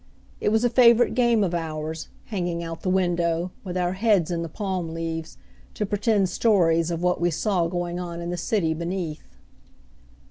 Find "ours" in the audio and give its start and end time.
1.53-2.07